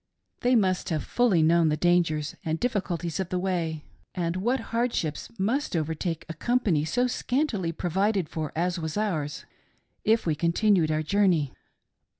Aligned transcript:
They 0.39 0.55
must 0.55 0.89
have 0.89 1.03
fully 1.03 1.43
known 1.43 1.69
the 1.69 1.77
dangers 1.77 2.35
and 2.43 2.59
difficulties 2.59 3.19
of 3.19 3.29
the 3.29 3.37
way, 3.37 3.83
and 4.15 4.35
what 4.37 4.59
hardships 4.73 5.29
must 5.37 5.75
overtake 5.75 6.25
a 6.27 6.33
company 6.33 6.85
so 6.85 7.05
scantily 7.05 7.71
provided 7.71 8.27
for 8.27 8.51
as 8.55 8.79
was 8.79 8.97
ours, 8.97 9.45
if 10.03 10.25
we 10.25 10.33
continued 10.33 10.89
our 10.89 11.03
journey. 11.03 11.53